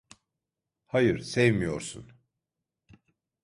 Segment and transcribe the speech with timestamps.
[0.85, 2.11] Hayır, sevmiyorsun.